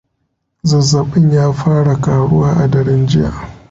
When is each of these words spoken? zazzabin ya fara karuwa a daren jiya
zazzabin 0.69 1.25
ya 1.33 1.47
fara 1.59 1.95
karuwa 1.95 2.49
a 2.63 2.67
daren 2.67 3.07
jiya 3.07 3.31